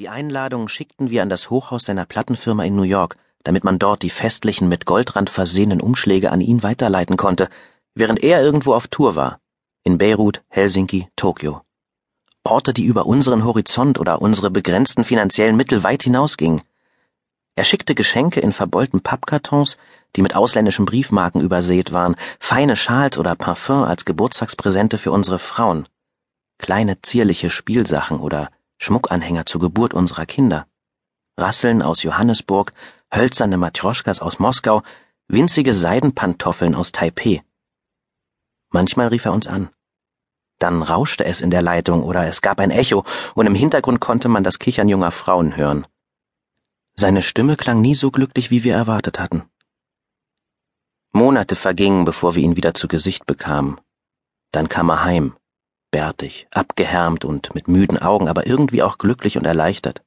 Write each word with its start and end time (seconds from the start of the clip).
Die 0.00 0.08
Einladung 0.08 0.68
schickten 0.68 1.10
wir 1.10 1.20
an 1.20 1.28
das 1.28 1.50
Hochhaus 1.50 1.84
seiner 1.84 2.06
Plattenfirma 2.06 2.64
in 2.64 2.74
New 2.74 2.84
York, 2.84 3.18
damit 3.44 3.64
man 3.64 3.78
dort 3.78 4.02
die 4.02 4.08
festlichen 4.08 4.66
mit 4.66 4.86
Goldrand 4.86 5.28
versehenen 5.28 5.82
Umschläge 5.82 6.32
an 6.32 6.40
ihn 6.40 6.62
weiterleiten 6.62 7.18
konnte, 7.18 7.50
während 7.94 8.24
er 8.24 8.40
irgendwo 8.40 8.72
auf 8.72 8.88
Tour 8.88 9.14
war. 9.14 9.40
In 9.84 9.98
Beirut, 9.98 10.40
Helsinki, 10.48 11.08
Tokio. 11.16 11.60
Orte, 12.44 12.72
die 12.72 12.86
über 12.86 13.04
unseren 13.04 13.44
Horizont 13.44 13.98
oder 13.98 14.22
unsere 14.22 14.50
begrenzten 14.50 15.04
finanziellen 15.04 15.56
Mittel 15.56 15.84
weit 15.84 16.04
hinausgingen. 16.04 16.62
Er 17.54 17.64
schickte 17.64 17.94
Geschenke 17.94 18.40
in 18.40 18.54
verbeulten 18.54 19.02
Pappkartons, 19.02 19.76
die 20.16 20.22
mit 20.22 20.34
ausländischen 20.34 20.86
Briefmarken 20.86 21.42
übersät 21.42 21.92
waren, 21.92 22.16
feine 22.38 22.76
Schals 22.76 23.18
oder 23.18 23.34
Parfum 23.34 23.82
als 23.82 24.06
Geburtstagspräsente 24.06 24.96
für 24.96 25.12
unsere 25.12 25.38
Frauen, 25.38 25.86
kleine 26.56 27.02
zierliche 27.02 27.50
Spielsachen 27.50 28.18
oder 28.18 28.48
Schmuckanhänger 28.80 29.44
zur 29.44 29.60
Geburt 29.60 29.92
unserer 29.92 30.24
Kinder. 30.24 30.66
Rasseln 31.36 31.82
aus 31.82 32.02
Johannesburg, 32.02 32.72
hölzerne 33.14 33.58
Matroschkas 33.58 34.20
aus 34.20 34.38
Moskau, 34.38 34.82
winzige 35.28 35.74
Seidenpantoffeln 35.74 36.74
aus 36.74 36.90
Taipeh. 36.90 37.42
Manchmal 38.70 39.08
rief 39.08 39.26
er 39.26 39.32
uns 39.32 39.46
an. 39.46 39.68
Dann 40.58 40.82
rauschte 40.82 41.24
es 41.24 41.42
in 41.42 41.50
der 41.50 41.62
Leitung 41.62 42.02
oder 42.02 42.26
es 42.26 42.40
gab 42.40 42.58
ein 42.58 42.70
Echo 42.70 43.04
und 43.34 43.46
im 43.46 43.54
Hintergrund 43.54 44.00
konnte 44.00 44.28
man 44.28 44.44
das 44.44 44.58
Kichern 44.58 44.88
junger 44.88 45.10
Frauen 45.10 45.56
hören. 45.56 45.86
Seine 46.96 47.22
Stimme 47.22 47.56
klang 47.56 47.80
nie 47.80 47.94
so 47.94 48.10
glücklich, 48.10 48.50
wie 48.50 48.64
wir 48.64 48.74
erwartet 48.74 49.18
hatten. 49.18 49.44
Monate 51.12 51.56
vergingen, 51.56 52.04
bevor 52.04 52.34
wir 52.34 52.42
ihn 52.42 52.56
wieder 52.56 52.72
zu 52.72 52.88
Gesicht 52.88 53.26
bekamen. 53.26 53.78
Dann 54.52 54.68
kam 54.68 54.90
er 54.90 55.04
heim, 55.04 55.36
bärtig, 55.90 56.46
abgehärmt 56.50 57.24
und 57.24 57.54
mit 57.54 57.68
müden 57.68 57.98
Augen, 57.98 58.28
aber 58.28 58.46
irgendwie 58.46 58.82
auch 58.82 58.98
glücklich 58.98 59.36
und 59.36 59.44
erleichtert. 59.44 60.02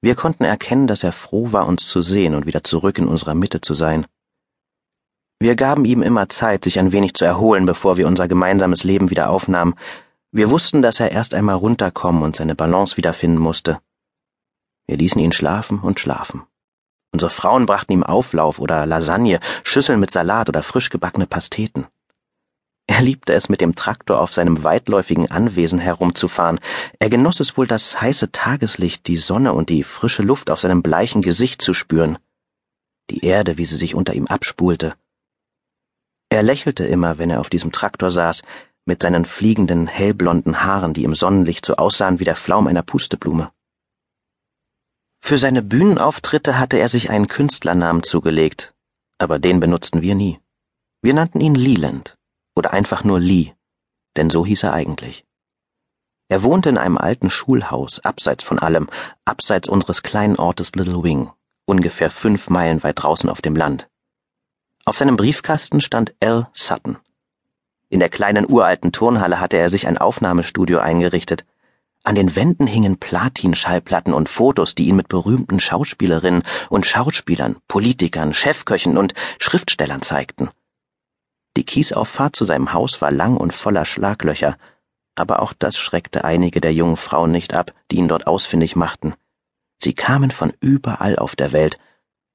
Wir 0.00 0.14
konnten 0.16 0.44
erkennen, 0.44 0.86
dass 0.86 1.04
er 1.04 1.12
froh 1.12 1.52
war, 1.52 1.66
uns 1.66 1.86
zu 1.86 2.02
sehen 2.02 2.34
und 2.34 2.46
wieder 2.46 2.64
zurück 2.64 2.98
in 2.98 3.06
unserer 3.06 3.34
Mitte 3.34 3.60
zu 3.60 3.74
sein. 3.74 4.06
Wir 5.38 5.56
gaben 5.56 5.84
ihm 5.84 6.02
immer 6.02 6.28
Zeit, 6.28 6.64
sich 6.64 6.78
ein 6.78 6.92
wenig 6.92 7.14
zu 7.14 7.24
erholen, 7.24 7.66
bevor 7.66 7.96
wir 7.96 8.06
unser 8.06 8.28
gemeinsames 8.28 8.84
Leben 8.84 9.10
wieder 9.10 9.30
aufnahmen. 9.30 9.74
Wir 10.30 10.50
wussten, 10.50 10.82
dass 10.82 11.00
er 11.00 11.12
erst 11.12 11.34
einmal 11.34 11.56
runterkommen 11.56 12.22
und 12.22 12.36
seine 12.36 12.54
Balance 12.54 12.96
wiederfinden 12.96 13.38
musste. 13.38 13.80
Wir 14.86 14.96
ließen 14.96 15.20
ihn 15.20 15.32
schlafen 15.32 15.78
und 15.78 16.00
schlafen. 16.00 16.42
Unsere 17.12 17.30
Frauen 17.30 17.66
brachten 17.66 17.92
ihm 17.92 18.02
Auflauf 18.02 18.58
oder 18.58 18.86
Lasagne, 18.86 19.38
Schüsseln 19.64 20.00
mit 20.00 20.10
Salat 20.10 20.48
oder 20.48 20.62
frisch 20.62 20.90
gebackene 20.90 21.26
Pasteten. 21.26 21.86
Er 22.86 23.00
liebte 23.00 23.32
es, 23.32 23.48
mit 23.48 23.60
dem 23.60 23.74
Traktor 23.74 24.20
auf 24.20 24.34
seinem 24.34 24.64
weitläufigen 24.64 25.30
Anwesen 25.30 25.78
herumzufahren. 25.78 26.58
Er 26.98 27.10
genoss 27.10 27.40
es 27.40 27.56
wohl, 27.56 27.66
das 27.66 28.00
heiße 28.00 28.32
Tageslicht, 28.32 29.06
die 29.06 29.18
Sonne 29.18 29.52
und 29.52 29.68
die 29.68 29.84
frische 29.84 30.22
Luft 30.22 30.50
auf 30.50 30.60
seinem 30.60 30.82
bleichen 30.82 31.22
Gesicht 31.22 31.62
zu 31.62 31.74
spüren. 31.74 32.18
Die 33.10 33.24
Erde, 33.24 33.56
wie 33.58 33.66
sie 33.66 33.76
sich 33.76 33.94
unter 33.94 34.14
ihm 34.14 34.26
abspulte. 34.26 34.94
Er 36.28 36.42
lächelte 36.42 36.84
immer, 36.84 37.18
wenn 37.18 37.30
er 37.30 37.40
auf 37.40 37.50
diesem 37.50 37.72
Traktor 37.72 38.10
saß, 38.10 38.42
mit 38.84 39.02
seinen 39.02 39.24
fliegenden, 39.24 39.86
hellblonden 39.86 40.64
Haaren, 40.64 40.92
die 40.92 41.04
im 41.04 41.14
Sonnenlicht 41.14 41.64
so 41.64 41.76
aussahen 41.76 42.18
wie 42.18 42.24
der 42.24 42.36
Flaum 42.36 42.66
einer 42.66 42.82
Pusteblume. 42.82 43.52
Für 45.20 45.38
seine 45.38 45.62
Bühnenauftritte 45.62 46.58
hatte 46.58 46.78
er 46.78 46.88
sich 46.88 47.10
einen 47.10 47.28
Künstlernamen 47.28 48.02
zugelegt, 48.02 48.74
aber 49.18 49.38
den 49.38 49.60
benutzten 49.60 50.02
wir 50.02 50.16
nie. 50.16 50.40
Wir 51.00 51.14
nannten 51.14 51.40
ihn 51.40 51.54
Leland 51.54 52.16
oder 52.54 52.72
einfach 52.72 53.04
nur 53.04 53.20
Lee, 53.20 53.52
denn 54.16 54.30
so 54.30 54.44
hieß 54.44 54.62
er 54.64 54.72
eigentlich. 54.72 55.24
Er 56.28 56.42
wohnte 56.42 56.70
in 56.70 56.78
einem 56.78 56.96
alten 56.96 57.28
Schulhaus, 57.28 58.00
abseits 58.00 58.42
von 58.42 58.58
allem, 58.58 58.88
abseits 59.24 59.68
unseres 59.68 60.02
kleinen 60.02 60.36
Ortes 60.36 60.74
Little 60.74 61.02
Wing, 61.02 61.30
ungefähr 61.66 62.10
fünf 62.10 62.48
Meilen 62.48 62.82
weit 62.82 63.02
draußen 63.02 63.28
auf 63.28 63.42
dem 63.42 63.54
Land. 63.54 63.88
Auf 64.84 64.96
seinem 64.96 65.16
Briefkasten 65.16 65.80
stand 65.80 66.14
L. 66.20 66.48
Sutton. 66.54 66.98
In 67.88 68.00
der 68.00 68.08
kleinen 68.08 68.50
uralten 68.50 68.90
Turnhalle 68.90 69.38
hatte 69.38 69.58
er 69.58 69.68
sich 69.68 69.86
ein 69.86 69.98
Aufnahmestudio 69.98 70.78
eingerichtet. 70.78 71.44
An 72.02 72.14
den 72.14 72.34
Wänden 72.34 72.66
hingen 72.66 72.98
Platinschallplatten 72.98 74.14
und 74.14 74.30
Fotos, 74.30 74.74
die 74.74 74.88
ihn 74.88 74.96
mit 74.96 75.08
berühmten 75.08 75.60
Schauspielerinnen 75.60 76.42
und 76.70 76.86
Schauspielern, 76.86 77.56
Politikern, 77.68 78.32
Chefköchen 78.32 78.96
und 78.96 79.12
Schriftstellern 79.38 80.00
zeigten. 80.00 80.48
Die 81.56 81.64
Kiesauffahrt 81.64 82.34
zu 82.34 82.44
seinem 82.44 82.72
Haus 82.72 83.00
war 83.02 83.10
lang 83.10 83.36
und 83.36 83.52
voller 83.52 83.84
Schlaglöcher, 83.84 84.56
aber 85.14 85.42
auch 85.42 85.52
das 85.52 85.76
schreckte 85.76 86.24
einige 86.24 86.60
der 86.60 86.72
jungen 86.72 86.96
Frauen 86.96 87.30
nicht 87.30 87.54
ab, 87.54 87.72
die 87.90 87.96
ihn 87.96 88.08
dort 88.08 88.26
ausfindig 88.26 88.76
machten. 88.76 89.14
Sie 89.78 89.94
kamen 89.94 90.30
von 90.30 90.52
überall 90.60 91.16
auf 91.16 91.36
der 91.36 91.52
Welt, 91.52 91.78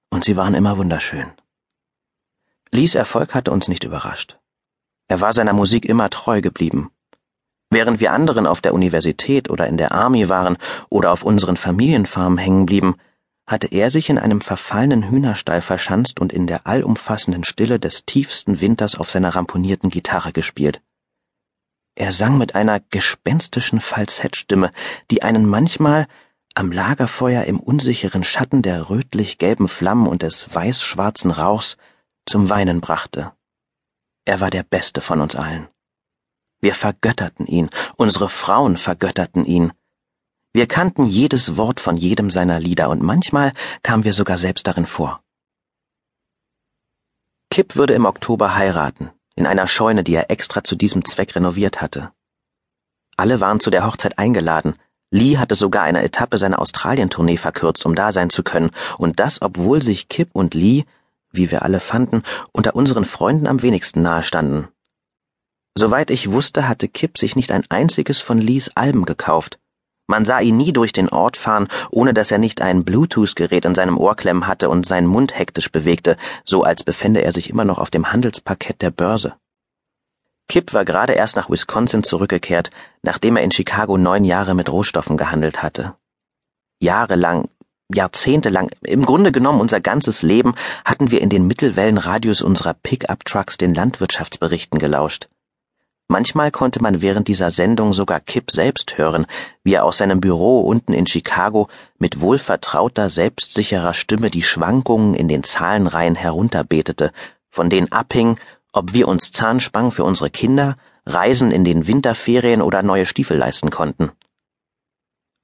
und 0.09 0.23
sie 0.23 0.37
waren 0.37 0.53
immer 0.53 0.77
wunderschön. 0.77 1.31
Lies 2.71 2.95
Erfolg 2.95 3.33
hatte 3.33 3.51
uns 3.51 3.67
nicht 3.67 3.83
überrascht. 3.83 4.37
Er 5.07 5.21
war 5.21 5.33
seiner 5.33 5.53
Musik 5.53 5.85
immer 5.85 6.09
treu 6.09 6.41
geblieben. 6.41 6.91
Während 7.69 7.99
wir 7.99 8.11
anderen 8.11 8.45
auf 8.45 8.61
der 8.61 8.73
Universität 8.73 9.49
oder 9.49 9.67
in 9.67 9.77
der 9.77 9.91
Army 9.91 10.29
waren 10.29 10.57
oder 10.89 11.11
auf 11.11 11.23
unseren 11.23 11.57
Familienfarmen 11.57 12.37
hängen 12.37 12.65
blieben, 12.65 12.95
hatte 13.47 13.67
er 13.67 13.89
sich 13.89 14.09
in 14.09 14.17
einem 14.17 14.41
verfallenen 14.41 15.09
Hühnerstall 15.09 15.61
verschanzt 15.61 16.19
und 16.19 16.33
in 16.33 16.45
der 16.47 16.67
allumfassenden 16.67 17.45
Stille 17.45 17.79
des 17.79 18.05
tiefsten 18.05 18.59
Winters 18.59 18.95
auf 18.95 19.09
seiner 19.09 19.29
ramponierten 19.29 19.89
Gitarre 19.89 20.33
gespielt. 20.33 20.81
Er 21.95 22.11
sang 22.11 22.37
mit 22.37 22.53
einer 22.53 22.79
gespenstischen 22.79 23.79
Falsettstimme, 23.79 24.71
die 25.09 25.23
einen 25.23 25.47
manchmal 25.47 26.07
am 26.53 26.71
Lagerfeuer 26.71 27.45
im 27.45 27.59
unsicheren 27.59 28.23
Schatten 28.23 28.61
der 28.61 28.89
rötlich-gelben 28.89 29.67
Flammen 29.67 30.07
und 30.07 30.21
des 30.21 30.53
weiß-schwarzen 30.53 31.31
Rauchs 31.31 31.77
zum 32.25 32.49
Weinen 32.49 32.81
brachte. 32.81 33.31
Er 34.25 34.41
war 34.41 34.49
der 34.49 34.63
Beste 34.63 35.01
von 35.01 35.21
uns 35.21 35.35
allen. 35.35 35.67
Wir 36.59 36.73
vergötterten 36.73 37.45
ihn, 37.45 37.69
unsere 37.95 38.27
Frauen 38.27 38.77
vergötterten 38.77 39.45
ihn, 39.45 39.71
wir 40.57 40.65
kannten 40.65 41.05
jedes 41.05 41.55
Wort 41.55 41.79
von 41.79 41.97
jedem 41.97 42.31
seiner 42.31 42.59
Lieder 42.59 42.89
und 42.89 43.03
manchmal 43.03 43.53
kamen 43.83 44.05
wir 44.05 44.13
sogar 44.13 44.39
selbst 44.39 44.65
darin 44.65 44.87
vor. 44.87 45.21
Kip 47.51 47.75
würde 47.75 47.93
im 47.93 48.05
Oktober 48.05 48.55
heiraten, 48.55 49.11
in 49.35 49.45
einer 49.45 49.67
Scheune, 49.67 50.03
die 50.03 50.15
er 50.15 50.31
extra 50.31 50.63
zu 50.63 50.75
diesem 50.75 51.05
Zweck 51.05 51.35
renoviert 51.35 51.79
hatte. 51.79 52.11
Alle 53.17 53.39
waren 53.39 53.59
zu 53.59 53.69
der 53.69 53.85
Hochzeit 53.85 54.17
eingeladen. 54.17 54.73
Lee 55.11 55.37
hatte 55.37 55.53
sogar 55.53 55.83
eine 55.83 56.01
Etappe 56.01 56.39
seiner 56.39 56.57
Australientournee 56.57 57.37
verkürzt, 57.37 57.85
um 57.85 57.93
da 57.93 58.11
sein 58.11 58.31
zu 58.31 58.41
können, 58.41 58.71
und 58.97 59.19
das, 59.19 59.43
obwohl 59.43 59.83
sich 59.83 60.09
Kip 60.09 60.31
und 60.33 60.55
Lee, 60.55 60.85
wie 61.29 61.51
wir 61.51 61.61
alle 61.61 61.79
fanden, 61.79 62.23
unter 62.51 62.75
unseren 62.75 63.05
Freunden 63.05 63.45
am 63.45 63.61
wenigsten 63.61 64.01
nahestanden. 64.01 64.69
Soweit 65.75 66.09
ich 66.09 66.31
wusste, 66.31 66.67
hatte 66.67 66.87
Kip 66.87 67.19
sich 67.19 67.35
nicht 67.35 67.51
ein 67.51 67.65
einziges 67.69 68.21
von 68.21 68.39
Lees 68.39 68.71
Alben 68.73 69.05
gekauft. 69.05 69.59
Man 70.07 70.23
sah 70.23 70.39
ihn 70.39 70.55
nie 70.55 70.71
durch 70.71 70.93
den 70.93 71.09
Ort 71.09 71.35
fahren, 71.35 71.67
ohne 71.91 72.13
dass 72.13 72.31
er 72.31 72.37
nicht 72.37 72.61
ein 72.61 72.85
Bluetooth-Gerät 72.85 73.65
in 73.65 73.75
seinem 73.75 73.97
Ohr 73.97 74.15
klemmen 74.15 74.47
hatte 74.47 74.69
und 74.69 74.85
seinen 74.85 75.07
Mund 75.07 75.37
hektisch 75.37 75.69
bewegte, 75.69 76.15
so 76.45 76.63
als 76.63 76.83
befände 76.83 77.21
er 77.21 77.33
sich 77.33 77.49
immer 77.49 77.65
noch 77.65 77.77
auf 77.77 77.89
dem 77.89 78.11
Handelsparkett 78.11 78.81
der 78.81 78.91
Börse. 78.91 79.35
Kip 80.47 80.73
war 80.73 80.85
gerade 80.85 81.11
erst 81.11 81.35
nach 81.35 81.49
Wisconsin 81.49 82.03
zurückgekehrt, 82.03 82.71
nachdem 83.01 83.35
er 83.35 83.43
in 83.43 83.51
Chicago 83.51 83.97
neun 83.97 84.23
Jahre 84.23 84.55
mit 84.55 84.69
Rohstoffen 84.71 85.17
gehandelt 85.17 85.61
hatte. 85.61 85.95
Jahrelang, 86.79 87.49
jahrzehntelang, 87.93 88.69
im 88.83 89.03
Grunde 89.03 89.33
genommen 89.33 89.59
unser 89.59 89.81
ganzes 89.81 90.21
Leben 90.21 90.55
hatten 90.85 91.11
wir 91.11 91.19
in 91.21 91.29
den 91.29 91.47
Mittelwellenradius 91.47 92.41
unserer 92.41 92.75
Pickup-Trucks 92.75 93.57
den 93.57 93.73
Landwirtschaftsberichten 93.73 94.79
gelauscht. 94.79 95.27
Manchmal 96.09 96.51
konnte 96.51 96.81
man 96.81 97.01
während 97.01 97.27
dieser 97.27 97.51
Sendung 97.51 97.91
sogar 97.91 98.21
Kip 98.21 98.49
selbst 98.49 98.97
hören, 98.97 99.25
wie 99.63 99.73
er 99.73 99.83
aus 99.83 99.97
seinem 99.97 100.21
Büro 100.21 100.61
unten 100.61 100.93
in 100.93 101.05
Chicago 101.05 101.67
mit 101.99 102.21
wohlvertrauter, 102.21 103.09
selbstsicherer 103.09 103.93
Stimme 103.93 104.31
die 104.31 104.43
Schwankungen 104.43 105.13
in 105.13 105.27
den 105.27 105.43
Zahlenreihen 105.43 106.15
herunterbetete, 106.15 107.11
von 107.49 107.69
denen 107.69 107.91
abhing, 107.91 108.39
ob 108.71 108.93
wir 108.93 109.07
uns 109.09 109.31
Zahnspangen 109.31 109.91
für 109.91 110.05
unsere 110.05 110.29
Kinder, 110.29 110.77
Reisen 111.05 111.51
in 111.51 111.65
den 111.65 111.87
Winterferien 111.87 112.61
oder 112.61 112.83
neue 112.83 113.05
Stiefel 113.05 113.37
leisten 113.37 113.69
konnten. 113.69 114.11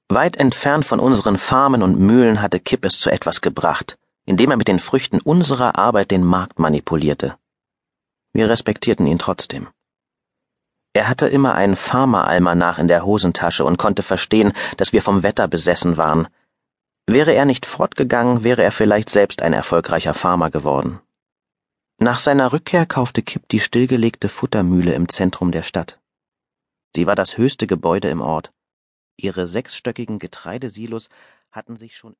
Weit 0.08 0.36
entfernt 0.36 0.86
von 0.86 1.00
unseren 1.00 1.36
Farmen 1.36 1.82
und 1.82 1.98
Mühlen 1.98 2.40
hatte 2.40 2.60
Kip 2.60 2.84
es 2.86 3.00
zu 3.00 3.10
etwas 3.10 3.42
gebracht, 3.42 3.98
indem 4.24 4.50
er 4.50 4.56
mit 4.56 4.68
den 4.68 4.78
Früchten 4.78 5.20
unserer 5.20 5.76
Arbeit 5.76 6.10
den 6.10 6.24
Markt 6.24 6.58
manipulierte. 6.58 7.36
Wir 8.32 8.48
respektierten 8.48 9.06
ihn 9.06 9.18
trotzdem. 9.18 9.68
Er 10.94 11.08
hatte 11.08 11.26
immer 11.26 11.56
einen 11.56 11.74
Farmeralmanach 11.74 12.78
in 12.78 12.86
der 12.86 13.04
Hosentasche 13.04 13.64
und 13.64 13.78
konnte 13.78 14.04
verstehen, 14.04 14.52
dass 14.76 14.92
wir 14.92 15.02
vom 15.02 15.24
Wetter 15.24 15.48
besessen 15.48 15.96
waren. 15.96 16.28
Wäre 17.06 17.34
er 17.34 17.44
nicht 17.44 17.66
fortgegangen, 17.66 18.44
wäre 18.44 18.62
er 18.62 18.70
vielleicht 18.70 19.10
selbst 19.10 19.42
ein 19.42 19.52
erfolgreicher 19.52 20.14
Farmer 20.14 20.50
geworden. 20.50 21.00
Nach 21.98 22.20
seiner 22.20 22.52
Rückkehr 22.52 22.86
kaufte 22.86 23.22
Kipp 23.22 23.48
die 23.48 23.58
stillgelegte 23.58 24.28
Futtermühle 24.28 24.94
im 24.94 25.08
Zentrum 25.08 25.50
der 25.50 25.64
Stadt. 25.64 26.00
Sie 26.94 27.08
war 27.08 27.16
das 27.16 27.38
höchste 27.38 27.66
Gebäude 27.66 28.08
im 28.08 28.20
Ort. 28.20 28.52
Ihre 29.16 29.48
sechsstöckigen 29.48 30.20
Getreidesilos 30.20 31.08
hatten 31.50 31.76
sich 31.76 31.96
schon 31.96 32.12